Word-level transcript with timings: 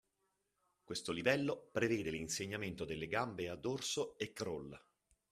Questo 0.83 1.11
livello 1.11 1.69
prevede 1.71 2.09
l’insegnamento 2.09 2.85
delle 2.85 3.05
gambe 3.05 3.49
a 3.49 3.55
dorso 3.55 4.17
e 4.17 4.33
crawl 4.33 4.81